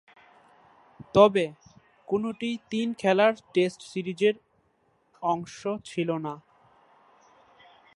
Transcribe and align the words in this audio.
তবে, 1.13 1.45
কোনটিই 2.07 2.55
তিন 2.69 2.87
খেলার 2.93 3.33
টেস্ট 3.53 3.79
সিরিজের 3.81 4.35
অংশ 5.23 5.59
ছিল 5.85 6.09
না। 6.17 6.33